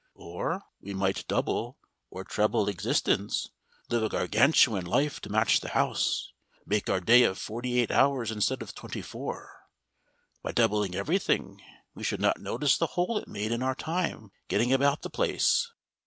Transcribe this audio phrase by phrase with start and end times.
[0.15, 1.77] Or we might double
[2.09, 3.49] or treble existence,
[3.89, 6.33] live a Gargantuan life to match the house,
[6.65, 9.67] make our day of forty eight hours instead of twenty four.
[10.41, 11.61] By doubling everything
[11.93, 15.71] we should not notice the hole it made in our time getting about the place.